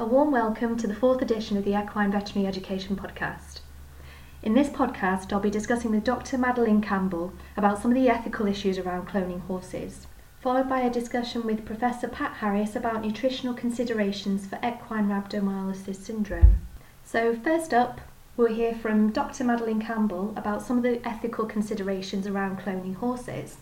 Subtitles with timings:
[0.00, 3.62] A warm welcome to the fourth edition of the Equine Veterinary Education Podcast.
[4.44, 6.38] In this podcast, I'll be discussing with Dr.
[6.38, 10.06] Madeline Campbell about some of the ethical issues around cloning horses,
[10.40, 16.58] followed by a discussion with Professor Pat Harris about nutritional considerations for equine rhabdomyolysis syndrome.
[17.04, 18.00] So, first up,
[18.36, 19.42] we'll hear from Dr.
[19.42, 23.56] Madeline Campbell about some of the ethical considerations around cloning horses.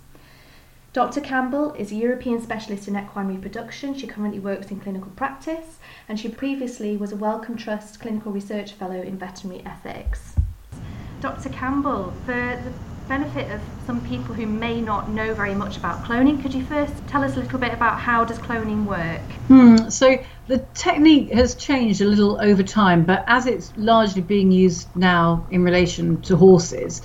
[0.97, 1.21] Dr.
[1.21, 3.95] Campbell is a European specialist in equine reproduction.
[3.95, 5.77] She currently works in clinical practice
[6.09, 10.37] and she previously was a Wellcome Trust Clinical Research Fellow in Veterinary Ethics.
[11.21, 11.51] Dr.
[11.51, 12.73] Campbell, for the
[13.09, 16.95] benefit of some people who may not know very much about cloning, could you first
[17.07, 19.21] tell us a little bit about how does cloning work?
[19.49, 24.51] Hmm, so the technique has changed a little over time, but as it's largely being
[24.51, 27.03] used now in relation to horses,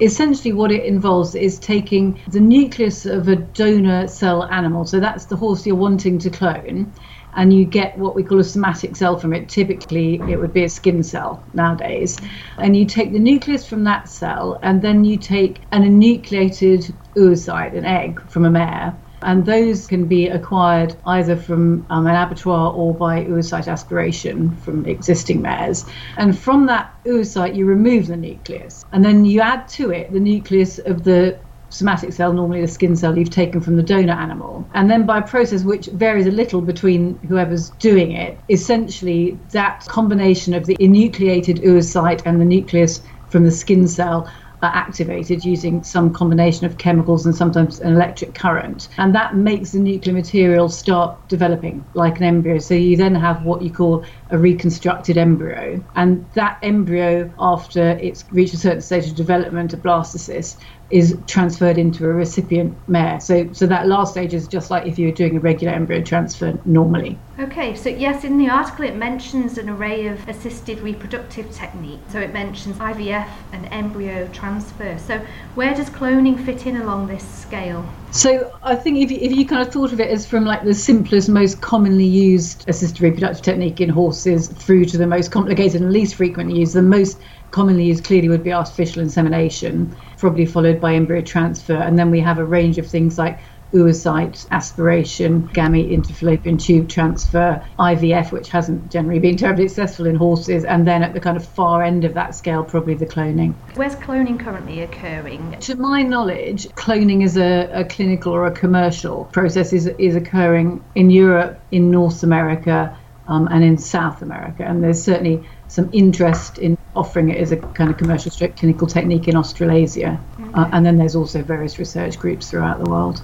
[0.00, 4.84] essentially what it involves is taking the nucleus of a donor cell animal.
[4.84, 6.94] So that's the horse you're wanting to clone
[7.34, 9.48] and you get what we call a somatic cell from it.
[9.48, 12.18] Typically it would be a skin cell nowadays.
[12.58, 17.76] And you take the nucleus from that cell and then you take an enucleated oocyte
[17.76, 22.72] an egg from a mare and those can be acquired either from um, an abattoir
[22.72, 25.86] or by oocyte aspiration from existing mares.
[26.16, 30.20] And from that oocyte, you remove the nucleus, and then you add to it the
[30.20, 31.38] nucleus of the
[31.70, 34.68] somatic cell, normally the skin cell you've taken from the donor animal.
[34.74, 39.84] And then by a process which varies a little between whoever's doing it, essentially that
[39.88, 44.30] combination of the enucleated oocyte and the nucleus from the skin cell
[44.64, 48.88] are activated using some combination of chemicals and sometimes an electric current.
[48.98, 52.58] And that makes the nuclear material start developing like an embryo.
[52.58, 55.84] So you then have what you call a reconstructed embryo.
[55.94, 60.56] And that embryo, after it's reached a certain stage of development, a blastocyst,
[60.94, 63.18] is transferred into a recipient mare.
[63.18, 66.00] So, so that last stage is just like if you were doing a regular embryo
[66.00, 67.18] transfer normally.
[67.36, 72.12] Okay, so yes, in the article it mentions an array of assisted reproductive techniques.
[72.12, 74.96] So it mentions IVF and embryo transfer.
[74.98, 75.18] So
[75.56, 77.84] where does cloning fit in along this scale?
[78.12, 80.62] So I think if you, if you kind of thought of it as from like
[80.62, 85.80] the simplest, most commonly used assisted reproductive technique in horses through to the most complicated
[85.80, 87.18] and least frequently used, the most
[87.54, 91.76] commonly used clearly would be artificial insemination, probably followed by embryo transfer.
[91.76, 93.38] And then we have a range of things like
[93.72, 100.16] oocyte aspiration, gamete into fallopian tube transfer, IVF, which hasn't generally been terribly successful in
[100.16, 103.54] horses, and then at the kind of far end of that scale, probably the cloning.
[103.76, 105.56] Where's cloning currently occurring?
[105.60, 110.82] To my knowledge, cloning is a, a clinical or a commercial process is, is occurring
[110.96, 112.98] in Europe, in North America,
[113.28, 114.64] um, and in South America.
[114.64, 118.86] And there's certainly some interest in offering it as a kind of commercial strict clinical
[118.86, 120.20] technique in Australasia.
[120.40, 120.50] Okay.
[120.54, 123.22] Uh, and then there's also various research groups throughout the world.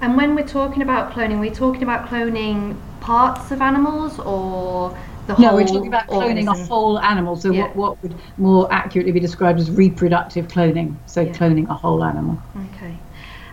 [0.00, 4.96] And when we're talking about cloning, we're talking about cloning parts of animals or
[5.26, 6.48] the whole No, we're talking about cloning organism.
[6.48, 7.36] a whole animal.
[7.36, 7.62] So yeah.
[7.62, 10.96] what, what would more accurately be described as reproductive cloning.
[11.06, 11.32] So yeah.
[11.32, 12.38] cloning a whole animal.
[12.74, 12.96] Okay.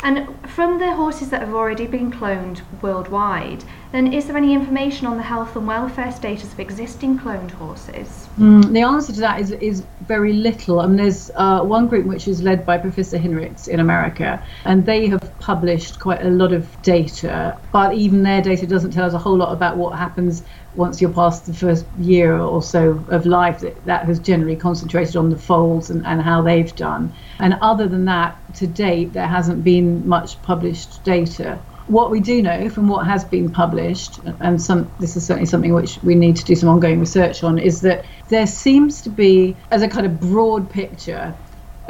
[0.03, 5.05] And from the horses that have already been cloned worldwide, then is there any information
[5.05, 8.27] on the health and welfare status of existing cloned horses?
[8.39, 10.79] Mm, the answer to that is, is very little.
[10.79, 14.85] I mean, there's uh, one group which is led by Professor Hinrichs in America, and
[14.85, 19.13] they have published quite a lot of data, but even their data doesn't tell us
[19.13, 20.43] a whole lot about what happens
[20.75, 25.15] once you're past the first year or so of life, that, that has generally concentrated
[25.15, 27.13] on the foals and, and how they've done.
[27.39, 31.59] And other than that, to date, there hasn't been much published data.
[31.87, 35.73] What we do know from what has been published, and some this is certainly something
[35.73, 39.57] which we need to do some ongoing research on, is that there seems to be,
[39.71, 41.33] as a kind of broad picture,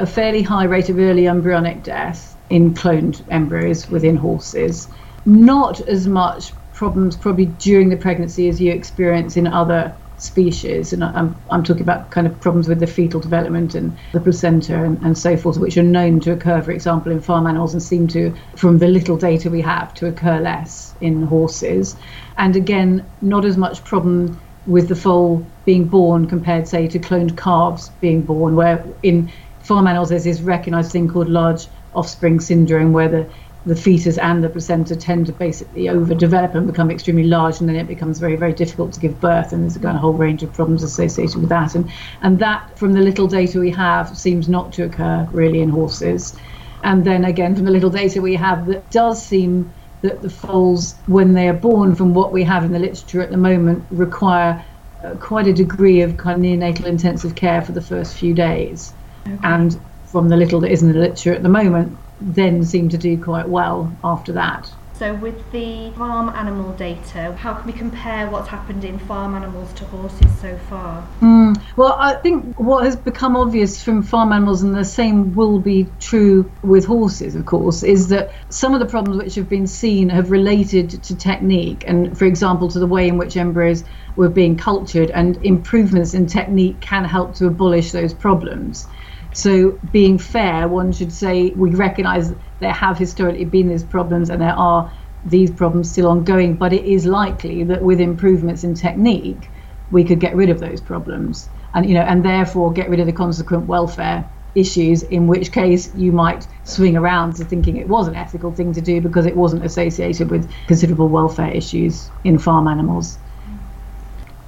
[0.00, 4.88] a fairly high rate of early embryonic death in cloned embryos within horses.
[5.24, 10.92] Not as much problems probably during the pregnancy as you experience in other species.
[10.92, 14.84] And I'm, I'm talking about kind of problems with the fetal development and the placenta
[14.84, 17.82] and, and so forth, which are known to occur, for example, in farm animals and
[17.82, 21.96] seem to, from the little data we have, to occur less in horses.
[22.36, 27.36] And again, not as much problem with the foal being born compared, say, to cloned
[27.36, 29.30] calves being born, where in
[29.60, 33.30] farm animals there's this recognized thing called large offspring syndrome, where the
[33.64, 37.76] the fetus and the placenta tend to basically overdevelop and become extremely large, and then
[37.76, 39.52] it becomes very, very difficult to give birth.
[39.52, 41.74] And there's a kind of whole range of problems associated with that.
[41.74, 41.90] And
[42.22, 46.34] and that, from the little data we have, seems not to occur really in horses.
[46.82, 50.96] And then again, from the little data we have, that does seem that the foals,
[51.06, 54.64] when they are born, from what we have in the literature at the moment, require
[55.04, 58.92] uh, quite a degree of kind of neonatal intensive care for the first few days.
[59.24, 59.38] Okay.
[59.44, 62.98] And from the little that is in the literature at the moment, then seem to
[62.98, 64.70] do quite well after that.
[65.02, 69.72] So, with the farm animal data, how can we compare what's happened in farm animals
[69.72, 71.04] to horses so far?
[71.20, 75.58] Mm, well, I think what has become obvious from farm animals, and the same will
[75.58, 79.66] be true with horses, of course, is that some of the problems which have been
[79.66, 83.82] seen have related to technique, and for example, to the way in which embryos
[84.14, 88.86] were being cultured, and improvements in technique can help to abolish those problems.
[89.34, 94.40] So, being fair, one should say we recognise there have historically been these problems and
[94.40, 94.92] there are
[95.24, 99.48] these problems still ongoing, but it is likely that with improvements in technique,
[99.90, 103.06] we could get rid of those problems and you know and therefore get rid of
[103.06, 108.06] the consequent welfare issues in which case you might swing around to thinking it was
[108.06, 112.68] an ethical thing to do because it wasn't associated with considerable welfare issues in farm
[112.68, 113.16] animals.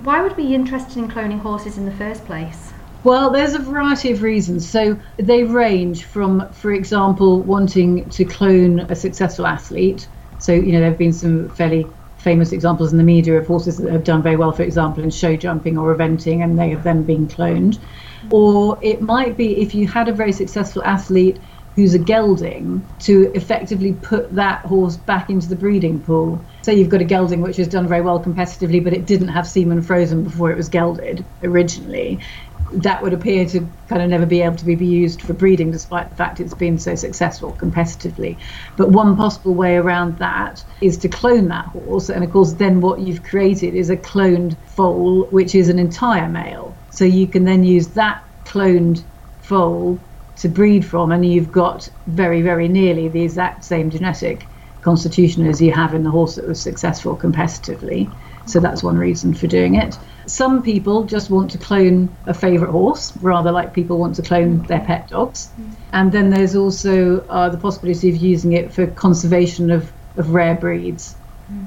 [0.02, 2.73] Why would we be interested in cloning horses in the first place?
[3.04, 4.68] Well, there's a variety of reasons.
[4.68, 10.08] So they range from, for example, wanting to clone a successful athlete.
[10.38, 13.76] So, you know, there have been some fairly famous examples in the media of horses
[13.76, 16.82] that have done very well, for example, in show jumping or eventing, and they have
[16.82, 17.78] then been cloned.
[18.30, 21.42] Or it might be if you had a very successful athlete
[21.74, 26.46] who's a gelding to effectively put that horse back into the breeding pool.
[26.62, 29.46] Say you've got a gelding which has done very well competitively, but it didn't have
[29.46, 32.22] semen frozen before it was gelded originally
[32.82, 36.10] that would appear to kind of never be able to be used for breeding, despite
[36.10, 38.38] the fact it's been so successful competitively.
[38.76, 42.80] But one possible way around that is to clone that horse, and of course, then
[42.80, 46.76] what you've created is a cloned foal, which is an entire male.
[46.90, 49.04] So you can then use that cloned
[49.40, 50.00] foal
[50.36, 54.46] to breed from, and you've got very, very nearly the exact same genetic
[54.80, 58.12] constitution as you have in the horse that was successful competitively.
[58.46, 59.96] So that's one reason for doing it.
[60.26, 64.62] Some people just want to clone a favourite horse, rather like people want to clone
[64.64, 65.50] their pet dogs.
[65.92, 70.54] And then there's also uh, the possibility of using it for conservation of, of rare
[70.54, 71.16] breeds.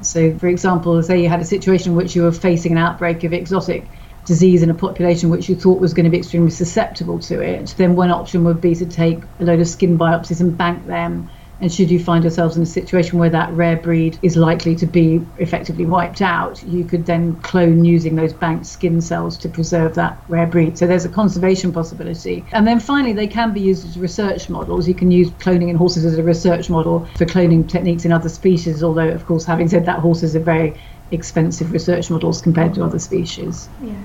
[0.02, 3.24] So, for example, say you had a situation in which you were facing an outbreak
[3.24, 3.88] of exotic
[4.26, 7.74] disease in a population which you thought was going to be extremely susceptible to it,
[7.78, 11.30] then one option would be to take a load of skin biopsies and bank them
[11.60, 14.86] and should you find yourselves in a situation where that rare breed is likely to
[14.86, 19.96] be effectively wiped out, you could then clone using those banked skin cells to preserve
[19.96, 20.78] that rare breed.
[20.78, 22.46] So there's a conservation possibility.
[22.52, 24.88] And then finally, they can be used as research models.
[24.88, 28.30] You can use cloning in horses as a research model for cloning techniques in other
[28.30, 30.80] species, although, of course, having said that, horses are very
[31.12, 33.70] expensive research models compared to other species.
[33.82, 33.96] Yeah.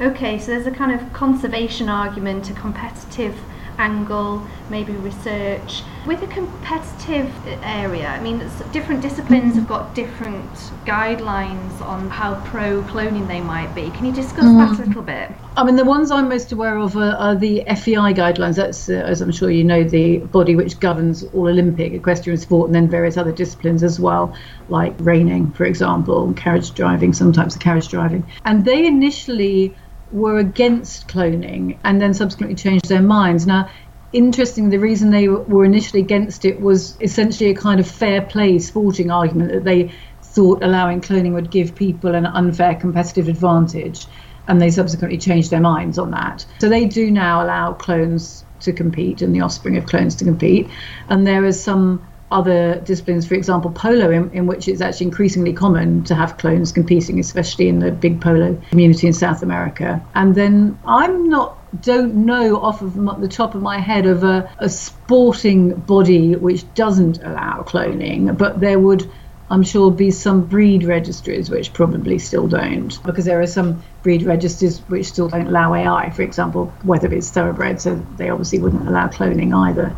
[0.00, 3.38] Okay, so there's a kind of conservation argument, a competitive
[3.80, 5.82] angle, maybe research.
[6.06, 7.32] With a competitive
[7.62, 8.38] area, I mean,
[8.72, 10.52] different disciplines have got different
[10.84, 13.90] guidelines on how pro cloning they might be.
[13.90, 14.58] Can you discuss mm.
[14.58, 15.32] that a little bit?
[15.56, 18.56] I mean, the ones I'm most aware of are, are the FEI guidelines.
[18.56, 22.68] That's, uh, as I'm sure you know, the body which governs all Olympic equestrian sport
[22.68, 24.34] and then various other disciplines as well,
[24.68, 28.26] like reining, for example, carriage driving, some types of carriage driving.
[28.44, 29.74] And they initially
[30.12, 33.46] were against cloning and then subsequently changed their minds.
[33.46, 33.70] Now,
[34.12, 38.58] interesting, the reason they were initially against it was essentially a kind of fair play
[38.58, 39.92] sporting argument that they
[40.22, 44.06] thought allowing cloning would give people an unfair competitive advantage.
[44.48, 46.44] And they subsequently changed their minds on that.
[46.60, 50.68] So they do now allow clones to compete and the offspring of clones to compete.
[51.08, 55.52] And there is some other disciplines, for example, polo, in, in, which it's actually increasingly
[55.52, 60.04] common to have clones competing, especially in the big polo community in South America.
[60.14, 64.50] And then I'm not don't know off of the top of my head of a,
[64.58, 69.08] a sporting body which doesn't allow cloning, but there would
[69.50, 74.22] I'm sure be some breed registries which probably still don't, because there are some breed
[74.22, 78.86] registries which still don't allow AI, for example, whether it's thoroughbred, so they obviously wouldn't
[78.86, 79.94] allow cloning either.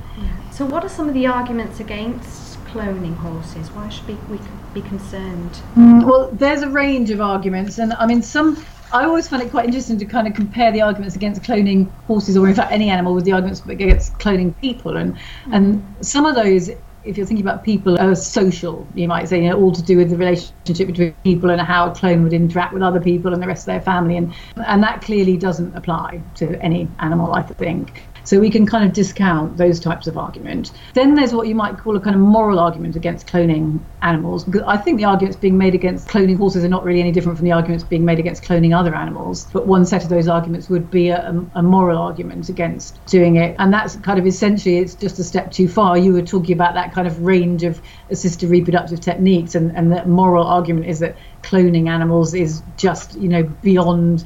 [0.52, 3.70] So, what are some of the arguments against cloning horses?
[3.70, 4.38] Why should we, we
[4.74, 5.62] be concerned?
[5.76, 8.62] Mm, well, there's a range of arguments, and I mean, some.
[8.92, 12.36] I always find it quite interesting to kind of compare the arguments against cloning horses,
[12.36, 15.16] or in fact any animal, with the arguments against cloning people, and
[15.50, 16.70] and some of those
[17.04, 19.96] if you're thinking about people are social, you might say, you know, all to do
[19.96, 23.42] with the relationship between people and how a clone would interact with other people and
[23.42, 24.34] the rest of their family, and
[24.66, 28.02] and that clearly doesn't apply to any animal, I think.
[28.24, 30.72] So we can kind of discount those types of argument.
[30.94, 34.44] Then there's what you might call a kind of moral argument against cloning animals.
[34.44, 37.38] Because I think the arguments being made against cloning horses are not really any different
[37.38, 39.44] from the arguments being made against cloning other animals.
[39.52, 43.56] But one set of those arguments would be a, a moral argument against doing it.
[43.58, 45.98] And that's kind of essentially it's just a step too far.
[45.98, 50.04] You were talking about that kind of range of assisted reproductive techniques and, and the
[50.06, 54.24] moral argument is that cloning animals is just, you know, beyond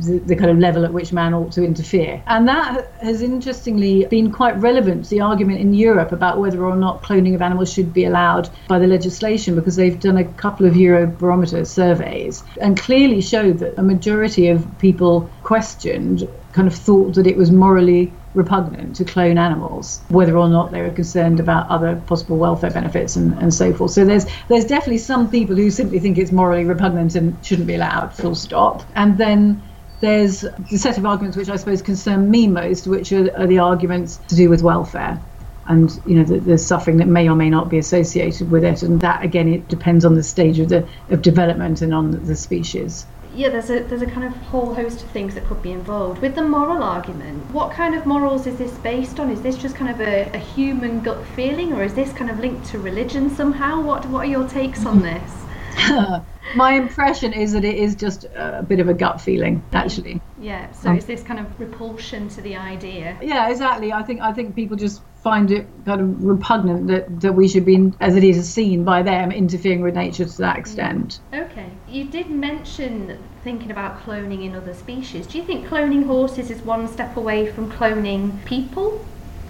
[0.00, 2.22] the, the, kind of level at which man ought to interfere.
[2.26, 6.76] And that has interestingly been quite relevant to the argument in Europe about whether or
[6.76, 10.66] not cloning of animals should be allowed by the legislation because they've done a couple
[10.66, 17.14] of Eurobarometer surveys and clearly showed that a majority of people questioned kind of thought
[17.14, 21.68] that it was morally repugnant to clone animals, whether or not they were concerned about
[21.68, 23.90] other possible welfare benefits and, and so forth.
[23.90, 27.74] So there's there's definitely some people who simply think it's morally repugnant and shouldn't be
[27.74, 28.84] allowed, full stop.
[28.94, 29.62] And then
[30.00, 33.58] there's the set of arguments which I suppose concern me most, which are, are the
[33.58, 35.20] arguments to do with welfare
[35.66, 38.82] and you know the, the, suffering that may or may not be associated with it
[38.82, 42.36] and that again it depends on the stage of the of development and on the
[42.36, 45.72] species yeah, there's a there's a kind of whole host of things that could be
[45.72, 46.20] involved.
[46.20, 49.30] With the moral argument, what kind of morals is this based on?
[49.30, 52.38] Is this just kind of a, a human gut feeling, or is this kind of
[52.38, 53.80] linked to religion somehow?
[53.80, 55.32] What what are your takes on this?
[56.56, 60.20] My impression is that it is just a bit of a gut feeling, actually.
[60.38, 60.70] Yeah.
[60.72, 63.18] So um, is this kind of repulsion to the idea?
[63.20, 63.92] Yeah, exactly.
[63.92, 67.64] I think I think people just find it kind of repugnant that, that we should
[67.64, 71.18] be, as it is seen by them, interfering with nature to that extent.
[71.32, 71.50] Mm.
[71.50, 71.70] Okay.
[71.88, 75.26] You did mention thinking about cloning in other species.
[75.26, 79.04] Do you think cloning horses is one step away from cloning people?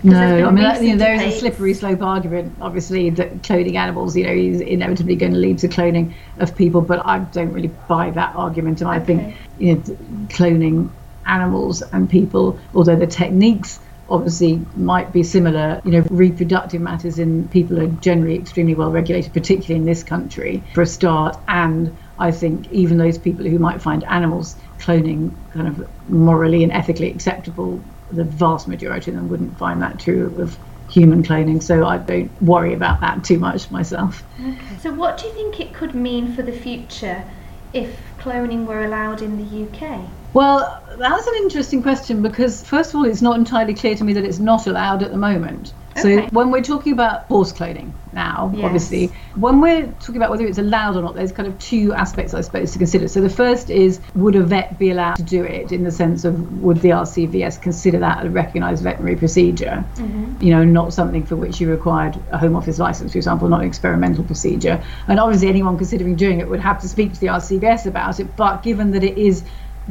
[0.04, 3.74] No, I mean that, you know, there is a slippery slope argument, obviously, that cloning
[3.74, 6.82] animals, you know, is inevitably going to lead to cloning of people.
[6.82, 9.00] But I don't really buy that argument, and okay.
[9.00, 9.80] I think you know,
[10.28, 10.90] cloning
[11.26, 15.80] animals and people, although the techniques obviously might be similar.
[15.84, 20.62] You know, reproductive matters in people are generally extremely well regulated, particularly in this country,
[20.74, 21.36] for a start.
[21.48, 26.72] And I think even those people who might find animals cloning kind of morally and
[26.72, 27.80] ethically acceptable,
[28.12, 30.58] the vast majority of them wouldn't find that true of
[30.90, 31.62] human cloning.
[31.62, 34.22] So I don't worry about that too much myself.
[34.40, 34.76] Okay.
[34.80, 37.24] So, what do you think it could mean for the future
[37.72, 40.08] if cloning were allowed in the UK?
[40.34, 44.12] Well, that's an interesting question because, first of all, it's not entirely clear to me
[44.14, 45.72] that it's not allowed at the moment.
[45.96, 46.26] Okay.
[46.26, 48.64] So, when we're talking about horse cloning now, yes.
[48.64, 52.34] obviously, when we're talking about whether it's allowed or not, there's kind of two aspects,
[52.34, 53.06] I suppose, to consider.
[53.06, 56.24] So, the first is would a vet be allowed to do it in the sense
[56.24, 59.84] of would the RCVS consider that a recognised veterinary procedure?
[59.94, 60.42] Mm-hmm.
[60.42, 63.60] You know, not something for which you required a Home Office license, for example, not
[63.60, 64.82] an experimental procedure.
[65.06, 68.34] And obviously, anyone considering doing it would have to speak to the RCVS about it.
[68.36, 69.44] But given that it is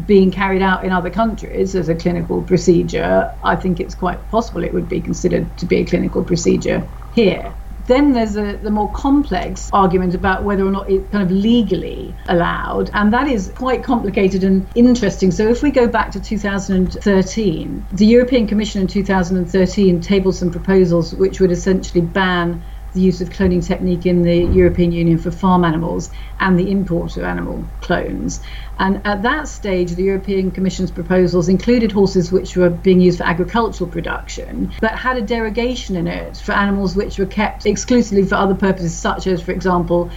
[0.06, 4.64] being carried out in other countries as a clinical procedure, I think it's quite possible
[4.64, 7.56] it would be considered to be a clinical procedure here.
[7.86, 12.16] Then there's a, the more complex argument about whether or not it's kind of legally
[12.30, 15.32] allowed, and that is quite complicated and interesting.
[15.32, 21.14] So, if we go back to 2013, the European Commission in 2013 tabled some proposals
[21.16, 25.64] which would essentially ban the use of cloning technique in the European Union for farm
[25.64, 28.42] animals and the import of animal clones.
[28.78, 33.26] And at that stage, the European Commission's proposals included horses which were being used for
[33.26, 38.36] agricultural production, but had a derogation in it for animals which were kept exclusively for
[38.36, 40.12] other purposes, such as, for example,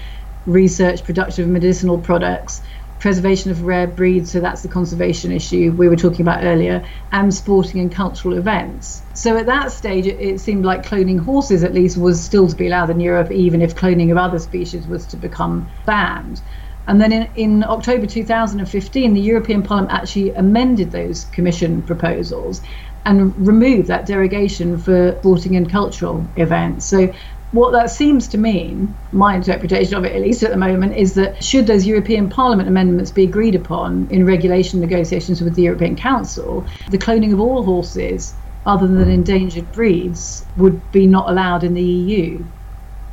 [0.46, 2.62] research, production of medicinal products,
[3.06, 7.32] preservation of rare breeds, so that's the conservation issue we were talking about earlier, and
[7.32, 9.00] sporting and cultural events.
[9.14, 12.56] So at that stage, it, it, seemed like cloning horses, at least, was still to
[12.56, 16.42] be allowed in Europe, even if cloning of other species was to become banned.
[16.88, 22.60] And then in, in October 2015, the European Parliament actually amended those Commission proposals
[23.04, 26.86] and removed that derogation for sporting and cultural events.
[26.86, 27.12] So
[27.52, 31.14] what that seems to mean, my interpretation of it at least at the moment, is
[31.14, 35.96] that should those European Parliament amendments be agreed upon in regulation negotiations with the European
[35.96, 38.34] Council, the cloning of all horses
[38.66, 42.44] other than endangered breeds would be not allowed in the EU.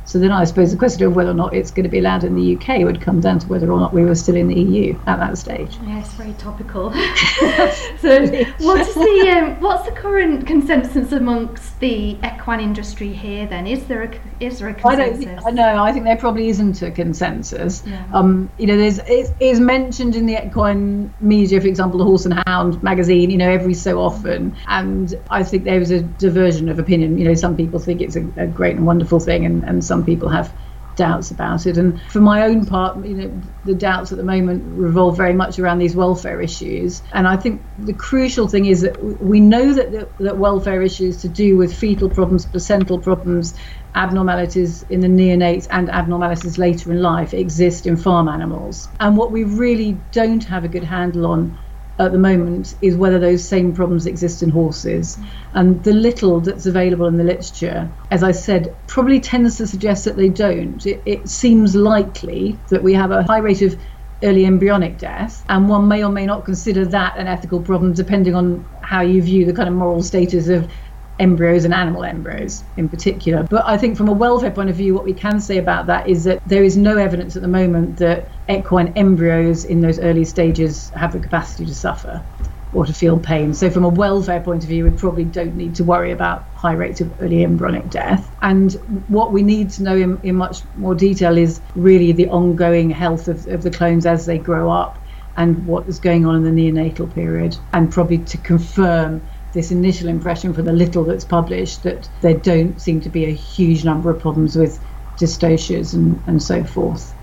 [0.06, 2.24] So then I suppose the question of whether or not it's going to be allowed
[2.24, 4.60] in the UK would come down to whether or not we were still in the
[4.60, 5.78] EU at that stage.
[5.86, 6.92] Yes, very topical.
[8.00, 8.26] so
[8.58, 13.46] what's the um, what's the current consensus amongst the equine industry here?
[13.46, 14.10] Then is there a
[14.40, 15.44] is there a consensus?
[15.44, 15.54] I don't.
[15.56, 15.84] know.
[15.84, 17.82] I think there probably isn't a consensus.
[17.86, 18.04] Yeah.
[18.12, 22.24] Um, you know, there's it is mentioned in the equine media, for example, the Horse
[22.24, 23.30] and Hound magazine.
[23.30, 27.18] You know, every so often, and I think there is a diversion of opinion.
[27.18, 30.04] You know, some people think it's a, a great and wonderful thing, and and some
[30.04, 30.52] people have
[30.96, 31.76] doubts about it.
[31.76, 35.58] And for my own part, you know, the doubts at the moment revolve very much
[35.58, 37.02] around these welfare issues.
[37.12, 41.22] And I think the crucial thing is that we know that the, that welfare issues
[41.22, 43.54] to do with fetal problems, placental problems,
[43.94, 48.88] abnormalities in the neonates and abnormalities later in life exist in farm animals.
[49.00, 51.58] And what we really don't have a good handle on
[51.98, 55.18] at the moment is whether those same problems exist in horses.
[55.52, 60.04] And the little that's available in the literature, as I said, probably tends to suggest
[60.04, 60.84] that they don't.
[60.84, 63.80] It, it seems likely that we have a high rate of
[64.22, 68.34] early embryonic death, and one may or may not consider that an ethical problem depending
[68.34, 70.70] on how you view the kind of moral status of
[71.18, 73.44] embryos and animal embryos in particular.
[73.44, 76.08] But I think from a welfare point of view, what we can say about that
[76.08, 80.24] is that there is no evidence at the moment that equine embryos in those early
[80.24, 82.24] stages have the capacity to suffer
[82.72, 83.54] or to feel pain.
[83.54, 86.72] So, from a welfare point of view, we probably don't need to worry about high
[86.72, 88.30] rates of early embryonic death.
[88.42, 88.72] And
[89.06, 93.28] what we need to know in, in much more detail is really the ongoing health
[93.28, 94.98] of, of the clones as they grow up
[95.36, 99.20] and what is going on in the neonatal period, and probably to confirm
[99.54, 103.30] this initial impression from the little that's published that there don't seem to be a
[103.32, 104.78] huge number of problems with
[105.16, 107.14] dystocias and, and so forth.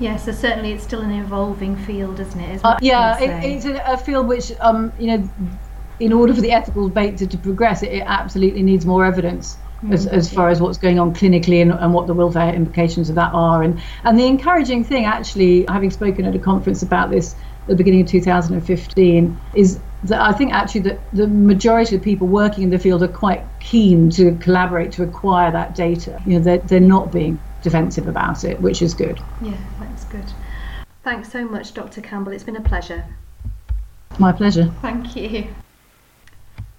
[0.00, 2.64] Yes, so certainly it's still an evolving field, isn't it?
[2.64, 5.30] Uh, yeah, it, it's a, a, field which, um, you know,
[6.00, 9.56] in order for the ethical debate to, to progress, it, it, absolutely needs more evidence
[9.82, 13.10] mm, as, as far as what's going on clinically and, and what the welfare implications
[13.10, 13.62] of that are.
[13.62, 17.76] And, and the encouraging thing, actually, having spoken at a conference about this at the
[17.76, 22.70] beginning of 2015, is that I think actually that the majority of people working in
[22.70, 26.20] the field are quite keen to collaborate to acquire that data.
[26.26, 29.20] You know, they're, they're not being defensive about it, which is good.
[29.40, 30.24] Yeah, that's good.
[31.04, 32.00] Thanks so much, Dr.
[32.00, 32.32] Campbell.
[32.32, 33.04] It's been a pleasure.
[34.18, 34.72] My pleasure.
[34.82, 35.48] Thank you.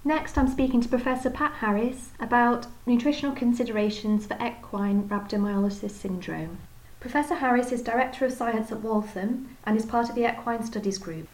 [0.06, 6.58] Next, I'm speaking to Professor Pat Harris about nutritional considerations for equine rhabdomyolysis syndrome.
[7.00, 10.98] Professor Harris is Director of Science at Waltham and is part of the Equine Studies
[10.98, 11.28] Group.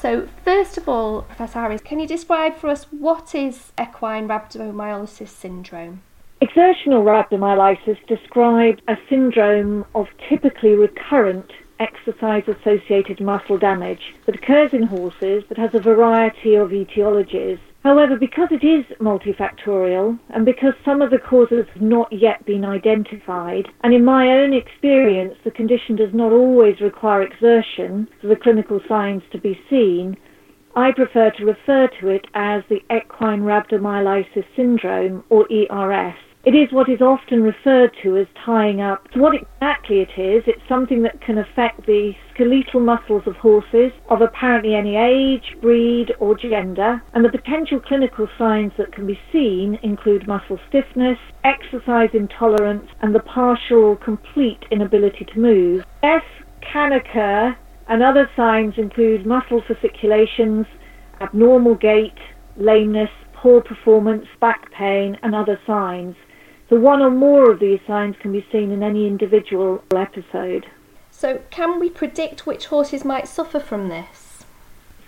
[0.00, 5.26] So, first of all, Professor Harris, can you describe for us what is equine rhabdomyolysis
[5.26, 6.02] syndrome?
[6.40, 11.50] Exertional rhabdomyolysis describes a syndrome of typically recurrent
[11.80, 17.58] exercise associated muscle damage that occurs in horses but has a variety of etiologies.
[17.88, 22.62] However, because it is multifactorial and because some of the causes have not yet been
[22.62, 28.36] identified, and in my own experience, the condition does not always require exertion for the
[28.36, 30.18] clinical signs to be seen,
[30.76, 36.27] I prefer to refer to it as the equine rhabdomyolysis syndrome or ERS.
[36.44, 39.06] It is what is often referred to as tying up.
[39.14, 44.22] What exactly it is, it's something that can affect the skeletal muscles of horses of
[44.22, 49.78] apparently any age, breed or gender, and the potential clinical signs that can be seen
[49.82, 55.84] include muscle stiffness, exercise intolerance, and the partial or complete inability to move.
[56.02, 56.22] Death
[56.60, 57.54] can occur,
[57.88, 60.66] and other signs include muscle fasciculations,
[61.20, 62.16] abnormal gait,
[62.56, 66.16] lameness, poor performance, back pain, and other signs.
[66.68, 70.66] So one or more of these signs can be seen in any individual episode.
[71.10, 74.44] So can we predict which horses might suffer from this?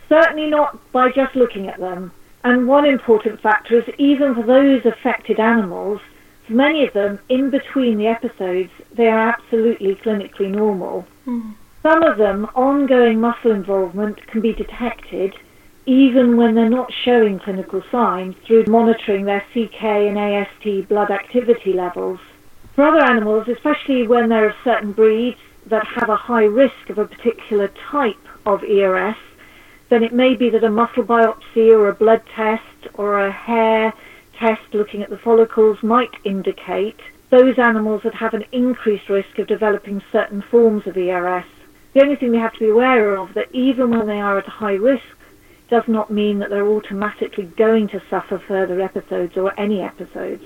[0.08, 2.12] Certainly not by just looking at them.
[2.42, 6.00] And one important factor is even for those affected animals,
[6.46, 11.06] for many of them, in between the episodes, they are absolutely clinically normal.
[11.26, 11.54] Mm.
[11.82, 15.34] Some of them, ongoing muscle involvement can be detected
[15.86, 21.72] even when they're not showing clinical signs through monitoring their CK and AST blood activity
[21.72, 22.20] levels.
[22.74, 26.98] For other animals, especially when there are certain breeds that have a high risk of
[26.98, 28.16] a particular type
[28.46, 29.16] of ERS,
[29.88, 33.92] then it may be that a muscle biopsy or a blood test or a hair
[34.38, 36.98] test looking at the follicles might indicate
[37.30, 41.44] those animals that have an increased risk of developing certain forms of ERS.
[41.92, 44.46] The only thing we have to be aware of that even when they are at
[44.46, 45.04] high risk
[45.70, 50.42] does not mean that they're automatically going to suffer further episodes or any episodes.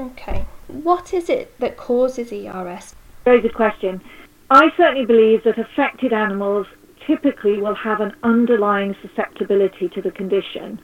[0.00, 0.46] Okay.
[0.68, 2.94] What is it that causes ERS?
[3.24, 4.00] Very good question.
[4.50, 6.66] I certainly believe that affected animals
[7.06, 10.80] typically will have an underlying susceptibility to the condition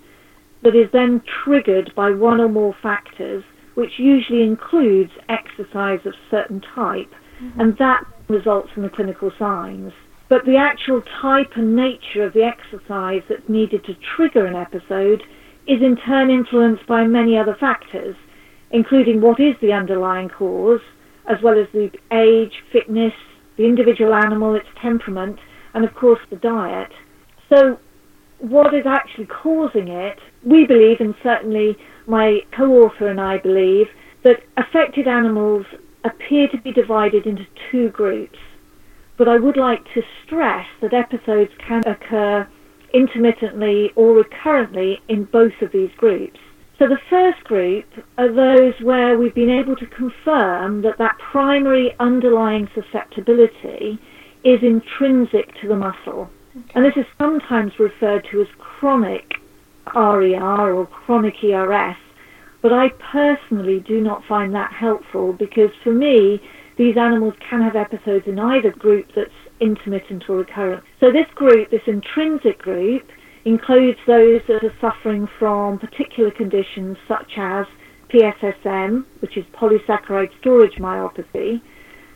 [0.63, 6.61] that is then triggered by one or more factors, which usually includes exercise of certain
[6.61, 7.61] type, mm-hmm.
[7.61, 9.93] and that results in the clinical signs
[10.29, 15.23] but the actual type and nature of the exercise that's needed to trigger an episode
[15.67, 18.17] is in turn influenced by many other factors,
[18.71, 20.81] including what is the underlying cause,
[21.29, 23.13] as well as the age, fitness,
[23.57, 25.39] the individual animal, its temperament,
[25.75, 26.91] and of course the diet.
[27.53, 27.79] So,
[28.39, 30.19] what is actually causing it?
[30.45, 33.87] We believe, and certainly my co author and I believe,
[34.25, 35.67] that affected animals
[36.05, 38.39] appear to be divided into two groups
[39.17, 42.47] but I would like to stress that episodes can occur
[42.93, 46.39] intermittently or recurrently in both of these groups.
[46.79, 47.85] So the first group
[48.19, 53.99] are those where we've been able to confirm that that primary underlying susceptibility
[54.45, 56.29] is intrinsic to the muscle.
[56.57, 56.67] Okay.
[56.75, 59.35] And this is sometimes referred to as chronic
[59.95, 61.97] RER or chronic ERS,
[62.63, 66.41] but I personally do not find that helpful because for me
[66.77, 70.83] these animals can have episodes in either group that's intermittent or recurrent.
[71.01, 73.03] So this group, this intrinsic group,
[73.45, 77.67] includes those that are suffering from particular conditions such as
[78.09, 81.61] PSSM, which is polysaccharide storage myopathy.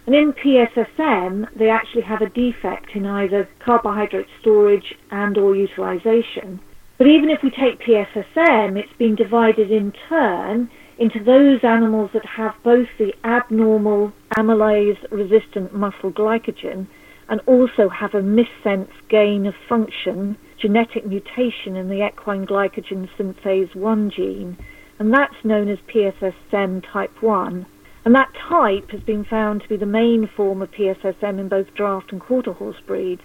[0.06, 6.60] And in PSSM, they actually have a defect in either carbohydrate storage and or utilization.
[6.96, 12.26] But even if we take PSSM, it's been divided in turn into those animals that
[12.26, 16.86] have both the abnormal amylase resistant muscle glycogen
[17.28, 23.74] and also have a missense gain of function genetic mutation in the equine glycogen synthase
[23.74, 24.56] 1 gene,
[24.98, 27.66] and that's known as PSSM type 1.
[28.04, 31.72] And that type has been found to be the main form of PSSM in both
[31.74, 33.22] draft and quarter horse breeds.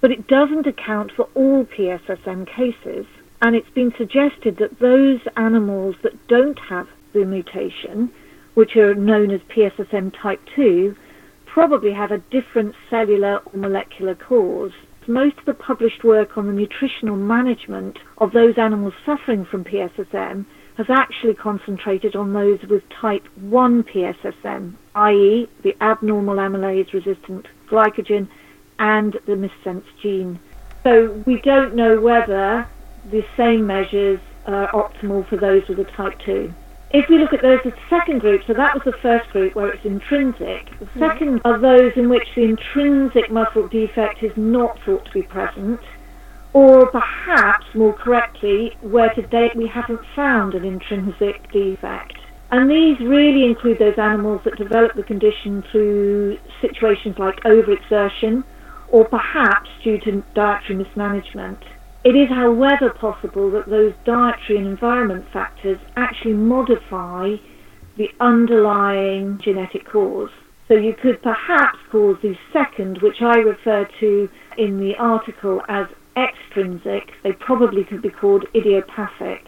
[0.00, 3.06] But it doesn't account for all PSSM cases,
[3.42, 8.10] and it's been suggested that those animals that don't have the mutation,
[8.54, 10.96] which are known as PSSM type 2,
[11.44, 14.72] probably have a different cellular or molecular cause.
[15.06, 20.46] Most of the published work on the nutritional management of those animals suffering from PSSM
[20.76, 28.28] has actually concentrated on those with type 1 PSSM, i.e., the abnormal amylase resistant glycogen
[28.78, 30.38] and the missense gene.
[30.82, 32.68] So we don't know whether
[33.10, 36.52] the same measures are optimal for those with a type 2.
[36.90, 39.68] If we look at those the second group, so that was the first group where
[39.68, 40.70] it's intrinsic.
[40.78, 41.00] The mm-hmm.
[41.00, 45.80] second are those in which the intrinsic muscle defect is not thought to be present,
[46.52, 52.14] or perhaps more correctly, where to date we haven't found an intrinsic defect.
[52.50, 58.44] And these really include those animals that develop the condition through situations like overexertion
[58.88, 61.58] or perhaps due to dietary mismanagement.
[62.06, 67.34] It is, however, possible that those dietary and environment factors actually modify
[67.96, 70.30] the underlying genetic cause.
[70.68, 75.88] So you could perhaps cause the second, which I refer to in the article as
[76.16, 77.10] extrinsic.
[77.24, 79.44] They probably could be called idiopathic.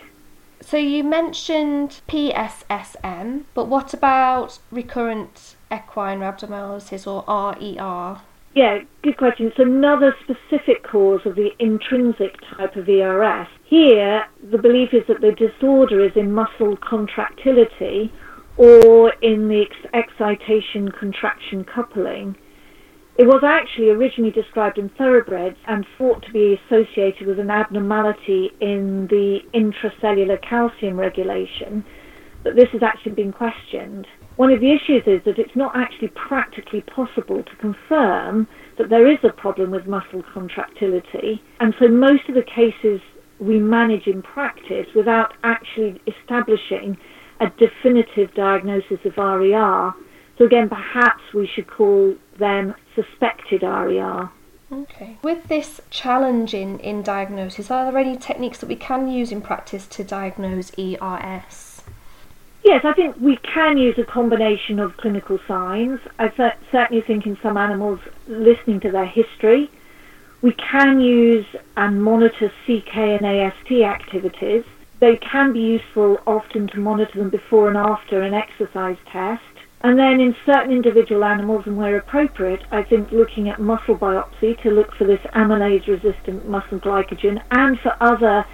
[0.61, 7.23] So you mentioned PSSM, but what about recurrent equine rhabdomyolysis or
[7.55, 8.21] RER?
[8.55, 9.47] Yeah, good question.
[9.47, 13.47] It's another specific cause of the intrinsic type of ERS.
[13.65, 18.13] Here, the belief is that the disorder is in muscle contractility
[18.57, 22.37] or in the excitation contraction coupling.
[23.19, 28.51] It was actually originally described in thoroughbreds and thought to be associated with an abnormality
[28.61, 31.85] in the intracellular calcium regulation,
[32.43, 34.07] but this has actually been questioned.
[34.39, 38.47] One of the issues is that it's not actually practically possible to confirm
[38.77, 43.01] that there is a problem with muscle contractility, and so most of the cases
[43.41, 46.97] we manage in practice without actually establishing
[47.41, 49.93] a definitive diagnosis of RER.
[50.39, 54.31] So again, perhaps we should call them suspected RER.
[54.71, 55.17] Okay.
[55.21, 59.43] With this challenge in, in diagnosis, are there any techniques that we can use in
[59.43, 61.68] practice to diagnose ERS?
[62.69, 66.01] Yes, I think we can use a combination of clinical signs.
[66.19, 66.29] I
[66.71, 69.71] certainly think in some animals, listening to their history,
[70.43, 71.47] we can use
[71.79, 74.65] and monitor CK and AST activities.
[75.01, 79.41] They can be useful often to monitor them before and after an exercise test.
[79.81, 84.63] And then in certain individual animals and where appropriate, I think looking at muscle biopsy
[84.63, 88.45] to look for this amylase resistant muscle glycogen and for other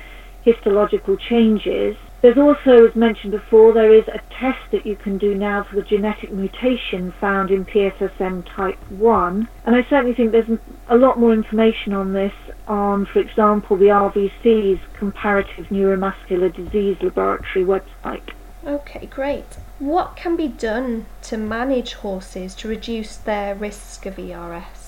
[0.45, 5.35] histological changes there's also, as mentioned before, there is a test that you can do
[5.35, 9.47] now for the genetic mutation found in PSSM type 1.
[9.67, 10.59] And I certainly think there's
[10.89, 12.33] a lot more information on this
[12.67, 18.31] on, for example, the RVC's Comparative Neuromuscular Disease Laboratory website.
[18.67, 19.59] Okay, great.
[19.79, 24.84] What can be done to manage horses to reduce their risk of ERS?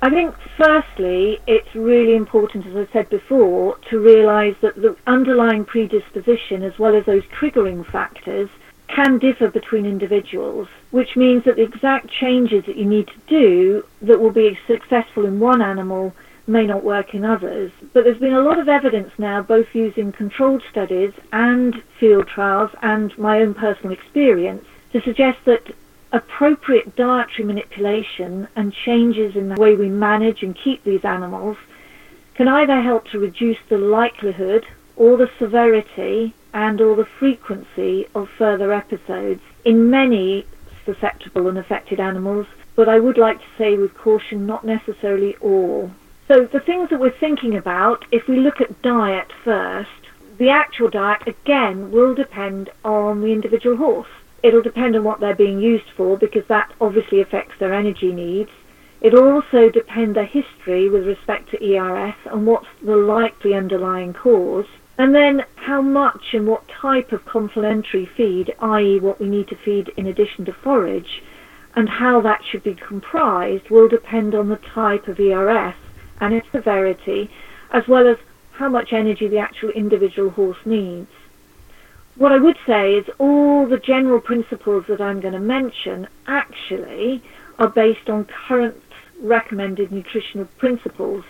[0.00, 5.64] I think, firstly, it's really important, as I said before, to realise that the underlying
[5.64, 8.48] predisposition, as well as those triggering factors,
[8.86, 13.84] can differ between individuals, which means that the exact changes that you need to do
[14.02, 16.14] that will be successful in one animal
[16.46, 17.72] may not work in others.
[17.92, 22.70] But there's been a lot of evidence now, both using controlled studies and field trials
[22.82, 25.74] and my own personal experience, to suggest that
[26.12, 31.56] appropriate dietary manipulation and changes in the way we manage and keep these animals
[32.34, 34.64] can either help to reduce the likelihood
[34.96, 40.46] or the severity and or the frequency of further episodes in many
[40.84, 45.90] susceptible and affected animals, but I would like to say with caution not necessarily all.
[46.26, 49.90] So the things that we're thinking about, if we look at diet first,
[50.38, 54.08] the actual diet again will depend on the individual horse.
[54.42, 58.50] It'll depend on what they're being used for because that obviously affects their energy needs.
[59.00, 64.66] It'll also depend the history with respect to ERS and what's the likely underlying cause.
[64.96, 68.98] And then how much and what type of complementary feed, i.e.
[68.98, 71.22] what we need to feed in addition to forage,
[71.76, 75.76] and how that should be comprised will depend on the type of ERS
[76.20, 77.30] and its severity,
[77.70, 78.16] as well as
[78.52, 81.10] how much energy the actual individual horse needs.
[82.18, 87.22] What I would say is all the general principles that I'm going to mention actually
[87.60, 88.82] are based on current
[89.22, 91.24] recommended nutritional principles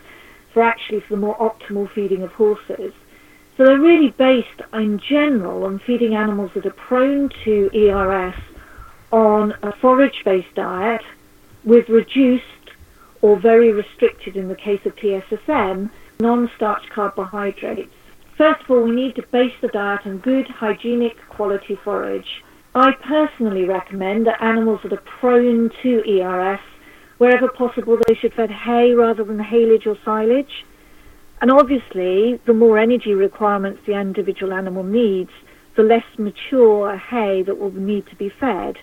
[0.55, 2.95] for actually for the more optimal feeding of horses.
[3.59, 8.37] So they're really based in general on feeding animals that are prone to ERS
[9.13, 11.03] on a forage-based diet
[11.65, 12.45] with reduced
[13.21, 17.93] or very restricted in the case of PSSM non-starch carbohydrates.
[18.39, 22.45] First of all, we need to base the diet on good hygienic quality forage.
[22.73, 26.61] I personally recommend that animals that are prone to ERS
[27.19, 30.65] wherever possible, they should fed hay rather than haylage or silage.
[31.41, 35.33] And obviously, the more energy requirements the individual animal needs,
[35.75, 38.79] the less mature hay that will need to be fed.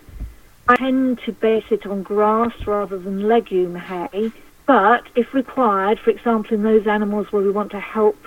[0.67, 4.33] I tend to base it on grass rather than legume hay,
[4.65, 8.17] but if required, for example, in those animals where we want to help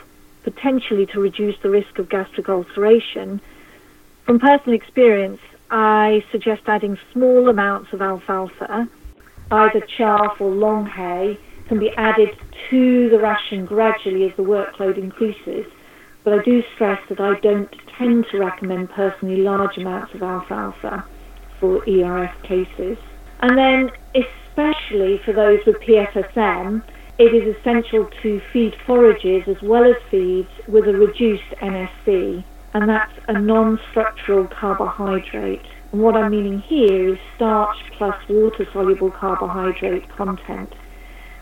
[0.50, 3.40] potentially to reduce the risk of gastric ulceration,
[4.24, 8.88] from personal experience, I suggest adding small amounts of alfalfa
[9.50, 12.36] either chaff or long hay can be added
[12.68, 15.66] to the ration gradually as the workload increases.
[16.24, 21.04] But I do stress that I don't tend to recommend personally large amounts of alfalfa
[21.58, 22.98] for ERS cases.
[23.40, 26.82] And then, especially for those with PSSM,
[27.18, 32.88] it is essential to feed forages as well as feeds with a reduced NSC, and
[32.88, 35.66] that's a non-structural carbohydrate.
[35.90, 40.72] And what I'm meaning here is starch plus water-soluble carbohydrate content.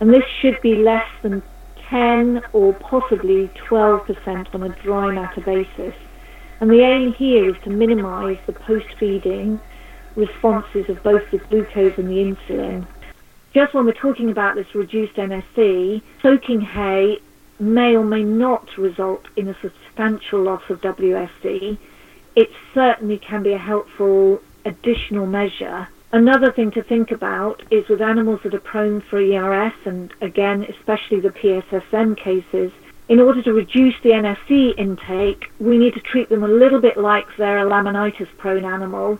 [0.01, 1.43] And this should be less than
[1.91, 5.95] 10 or possibly 12% on a dry matter basis.
[6.61, 9.61] And the aim here is to minimize the post-feeding
[10.15, 12.87] responses of both the glucose and the insulin.
[13.57, 17.21] Just when we're talking about this reduced NSC, soaking hay
[17.59, 21.79] may or may not result in a substantial loss of WSC,
[22.35, 25.88] it certainly can be a helpful additional measure.
[26.12, 30.64] Another thing to think about is with animals that are prone for ERS, and again,
[30.64, 32.73] especially the PSSM cases,
[33.09, 36.99] in order to reduce the NSC intake, we need to treat them a little bit
[36.99, 39.19] like they're a laminitis prone animal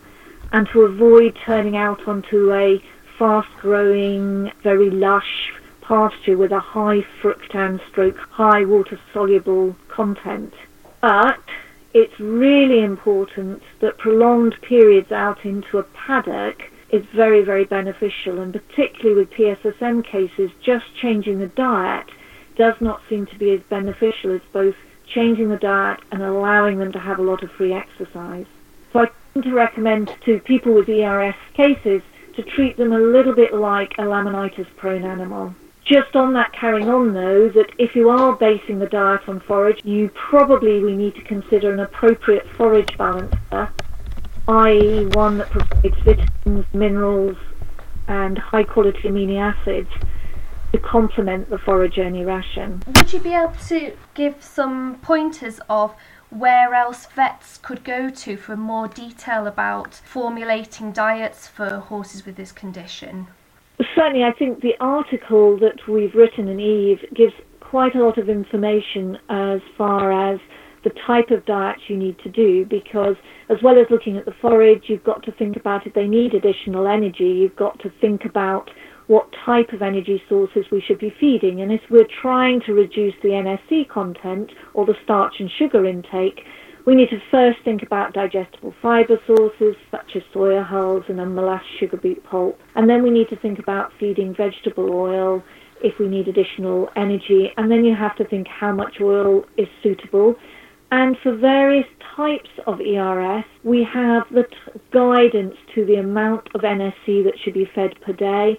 [0.53, 2.83] and to avoid turning out onto a
[3.19, 10.53] fast growing, very lush pasture with a high fructan stroke, high water soluble content.
[11.01, 11.41] But
[11.95, 18.53] it's really important that prolonged periods out into a paddock is very, very beneficial, and
[18.53, 22.07] particularly with PSSM cases, just changing the diet
[22.57, 24.77] does not seem to be as beneficial as both
[25.07, 28.47] changing the diet and allowing them to have a lot of free exercise.
[28.93, 32.03] So I tend to recommend to people with ERS cases
[32.37, 35.55] to treat them a little bit like a laminitis prone animal.
[35.85, 39.81] Just on that carrying on though, that if you are basing the diet on forage,
[39.85, 43.71] you probably we need to consider an appropriate forage balancer,
[44.49, 45.07] i.e.
[45.13, 47.37] one that provides vitamins, minerals
[48.09, 49.91] and high quality amino acids
[50.73, 52.83] to complement the forage only ration.
[52.97, 55.95] Would you be able to give some pointers of
[56.31, 62.37] where else vets could go to for more detail about formulating diets for horses with
[62.37, 63.29] this condition?
[63.95, 68.29] Certainly, I think the article that we've written in Eve gives quite a lot of
[68.29, 70.41] information as far as
[70.85, 73.17] the type of diet you need to do because
[73.49, 76.33] as well as looking at the forage you've got to think about if they need
[76.33, 78.71] additional energy you've got to think about
[79.07, 83.15] what type of energy sources we should be feeding and if we're trying to reduce
[83.23, 86.41] the NSC content or the starch and sugar intake
[86.87, 91.67] we need to first think about digestible fibre sources such as soya hulls and molasses
[91.81, 92.59] sugar beet pulp.
[92.77, 95.43] And then we need to think about feeding vegetable oil
[95.83, 97.51] if we need additional energy.
[97.57, 100.37] And then you have to think how much oil is suitable.
[100.93, 106.61] And for various types of ERS, we have the t- guidance to the amount of
[106.61, 108.57] NSC that should be fed per day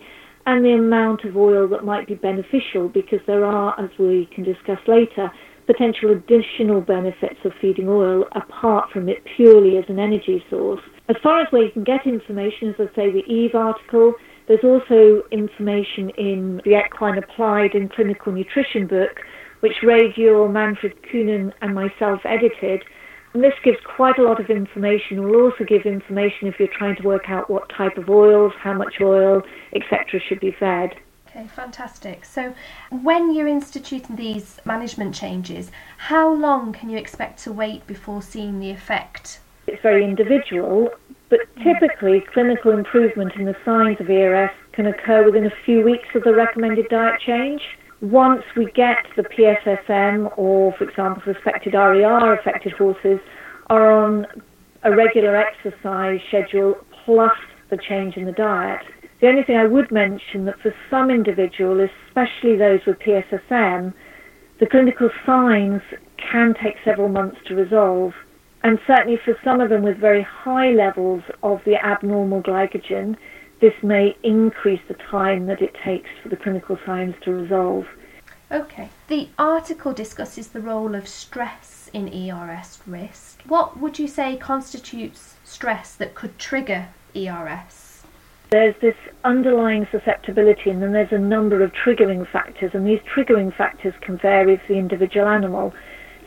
[0.48, 4.46] and the amount of oil that might be beneficial because there are, as we can
[4.46, 5.30] discuss later,
[5.66, 10.80] potential additional benefits of feeding oil apart from it purely as an energy source.
[11.10, 14.14] As far as where you can get information, as I say, the Eve article,
[14.48, 19.20] there's also information in the Equine Applied and Clinical Nutrition book,
[19.60, 20.14] which Ray
[20.48, 22.86] Manfred Coenen, and myself edited.
[23.38, 25.20] And this gives quite a lot of information.
[25.20, 28.52] It will also give information if you're trying to work out what type of oils,
[28.60, 29.44] how much oil,
[29.76, 30.96] etc., should be fed.
[31.28, 32.26] Okay, fantastic.
[32.26, 32.56] So,
[32.90, 38.60] when you're instituting these management changes, how long can you expect to wait before seeing
[38.60, 39.40] the effect?
[39.68, 40.90] It's very individual,
[41.30, 46.08] but typically clinical improvement in the signs of ERS can occur within a few weeks
[46.16, 47.62] of the recommended diet change.
[48.02, 53.20] Once we get the PSSM or, for example, suspected RER affected horses
[53.72, 54.28] are on
[54.84, 57.32] a regular exercise schedule plus
[57.72, 58.82] the change in the diet,
[59.20, 63.92] the only thing I would mention that for some individuals, especially those with PSSM,
[64.60, 65.82] the clinical signs
[66.32, 68.14] can take several months to resolve.
[68.64, 73.16] And certainly for some of them with very high levels of the abnormal glycogen,
[73.60, 77.86] this may increase the time that it takes for the clinical signs to resolve.
[78.52, 78.90] Okay.
[79.08, 83.42] The article discusses the role of stress in ERS risk.
[83.44, 88.04] What would you say constitutes stress that could trigger ERS?
[88.50, 93.54] There's this underlying susceptibility, and then there's a number of triggering factors, and these triggering
[93.54, 95.74] factors can vary for the individual animal.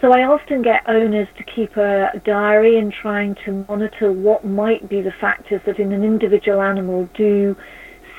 [0.01, 4.89] So I often get owners to keep a diary and trying to monitor what might
[4.89, 7.55] be the factors that in an individual animal do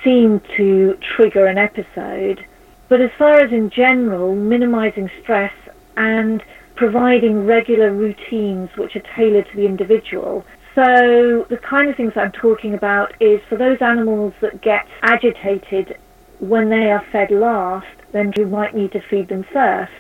[0.04, 2.46] seem to trigger an episode.
[2.88, 5.54] But as far as in general, minimizing stress
[5.98, 6.44] and
[6.76, 12.32] providing regular routines which are tailored to the individual so the kind of things I'm
[12.32, 15.98] talking about is for those animals that get agitated
[16.40, 19.92] when they are fed last, then you might need to feed them first.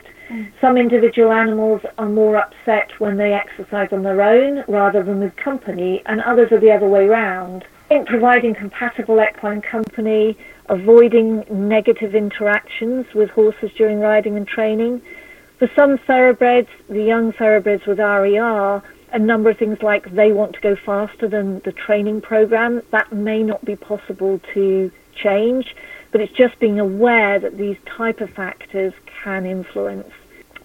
[0.61, 5.35] Some individual animals are more upset when they exercise on their own rather than with
[5.35, 7.65] company, and others are the other way round.
[7.85, 10.37] I think providing compatible equine company,
[10.69, 15.01] avoiding negative interactions with horses during riding and training.
[15.59, 20.53] For some thoroughbreds, the young thoroughbreds with RER, a number of things like they want
[20.53, 22.81] to go faster than the training program.
[22.91, 25.75] That may not be possible to change,
[26.13, 30.13] but it's just being aware that these type of factors can influence.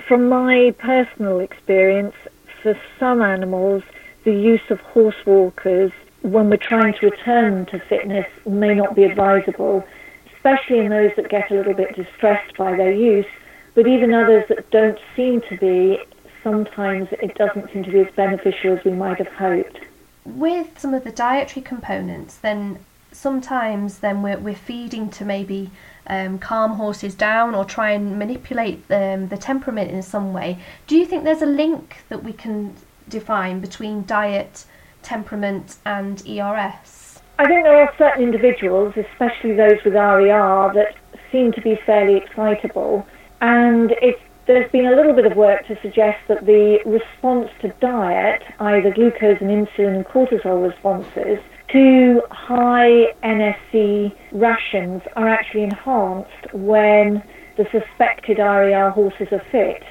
[0.07, 2.14] From my personal experience,
[2.62, 3.83] for some animals,
[4.23, 5.90] the use of horse walkers
[6.23, 9.85] when we're trying to return to fitness may not be advisable,
[10.33, 13.27] especially in those that get a little bit distressed by their use.
[13.75, 15.99] But even others that don't seem to be,
[16.45, 19.81] sometimes it doesn't seem to be as beneficial as we might have hoped.
[20.25, 22.79] With some of the dietary components, then
[23.11, 25.73] sometimes then we're, we're feeding to maybe
[26.09, 30.59] um, calm horses down or try and manipulate um, the temperament in some way.
[30.87, 32.75] Do you think there's a link that we can
[33.09, 34.64] define between diet,
[35.03, 37.21] temperament, and ERS?
[37.38, 40.95] I think there are certain individuals, especially those with RER, that
[41.31, 43.07] seem to be fairly excitable,
[43.40, 47.69] and it's there's been a little bit of work to suggest that the response to
[47.81, 51.40] diet, either glucose and insulin and cortisol responses,
[51.72, 57.22] to high NSC rations are actually enhanced when
[57.57, 59.83] the suspected RER horses are fit.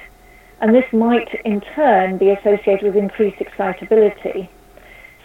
[0.60, 4.48] And this might in turn be associated with increased excitability.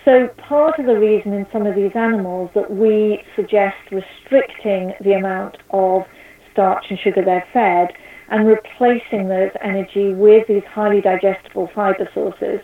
[0.04, 5.14] So part of the reason in some of these animals that we suggest restricting the
[5.14, 6.04] amount of
[6.52, 7.96] starch and sugar they're fed
[8.30, 12.60] and replacing those energy with these highly digestible fiber sources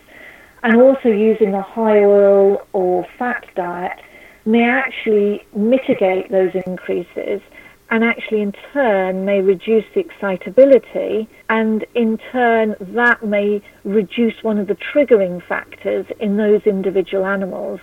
[0.64, 4.00] and also using a high oil or fat diet
[4.46, 7.42] may actually mitigate those increases
[7.90, 14.58] and actually in turn may reduce the excitability and in turn that may reduce one
[14.58, 17.80] of the triggering factors in those individual animals.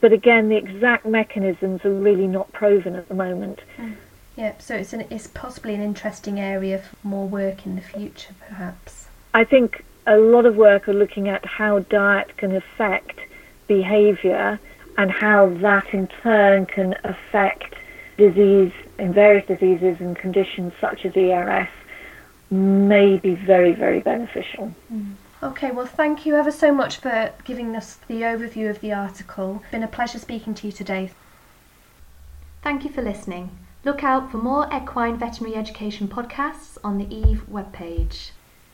[0.00, 3.60] But again, the exact mechanisms are really not proven at the moment.
[3.76, 3.96] Mm.
[4.36, 8.34] Yep, so it's, an, it's possibly an interesting area for more work in the future,
[8.48, 9.08] perhaps.
[9.34, 13.20] I think a lot of work are looking at how diet can affect
[13.66, 14.58] behaviour
[14.98, 17.74] and how that in turn can affect
[18.16, 21.68] disease in various diseases and conditions such as ERS
[22.50, 24.74] may be very, very beneficial.
[24.92, 25.14] Mm.
[25.42, 29.60] Okay, well, thank you ever so much for giving us the overview of the article.
[29.62, 31.10] It's been a pleasure speaking to you today.
[32.62, 33.50] Thank you for listening.
[33.84, 38.30] Look out for more equine veterinary education podcasts on the EVE webpage.